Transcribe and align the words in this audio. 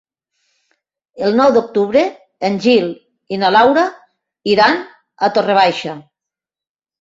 El 1.27 1.35
nou 1.39 1.51
d'octubre 1.57 2.01
en 2.49 2.57
Gil 2.63 2.87
i 3.37 3.39
na 3.43 3.51
Laura 3.57 3.83
iran 4.55 4.81
a 5.29 5.31
Torre 5.37 5.59
Baixa. 5.61 5.95